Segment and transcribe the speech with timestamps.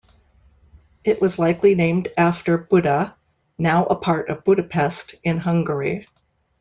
[1.03, 3.15] It was likely named after Buda,
[3.59, 6.07] now a part of Budapest, in Hungary.